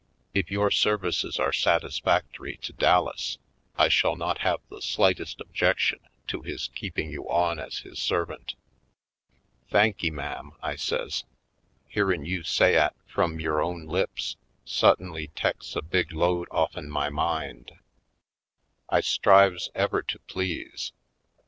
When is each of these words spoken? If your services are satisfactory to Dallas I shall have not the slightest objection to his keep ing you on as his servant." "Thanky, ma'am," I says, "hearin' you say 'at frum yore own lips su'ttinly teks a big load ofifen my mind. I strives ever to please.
If 0.33 0.49
your 0.49 0.71
services 0.71 1.37
are 1.37 1.53
satisfactory 1.53 2.57
to 2.63 2.73
Dallas 2.73 3.37
I 3.77 3.87
shall 3.87 4.13
have 4.15 4.17
not 4.41 4.61
the 4.67 4.81
slightest 4.81 5.39
objection 5.39 5.99
to 6.25 6.41
his 6.41 6.71
keep 6.73 6.97
ing 6.97 7.11
you 7.11 7.29
on 7.29 7.59
as 7.59 7.77
his 7.81 7.99
servant." 7.99 8.55
"Thanky, 9.71 10.09
ma'am," 10.09 10.53
I 10.63 10.75
says, 10.75 11.23
"hearin' 11.87 12.25
you 12.25 12.41
say 12.41 12.75
'at 12.75 12.95
frum 13.05 13.39
yore 13.39 13.61
own 13.61 13.85
lips 13.85 14.37
su'ttinly 14.65 15.29
teks 15.35 15.75
a 15.75 15.83
big 15.83 16.13
load 16.13 16.49
ofifen 16.49 16.87
my 16.87 17.09
mind. 17.09 17.71
I 18.89 19.01
strives 19.01 19.69
ever 19.75 20.01
to 20.01 20.17
please. 20.21 20.93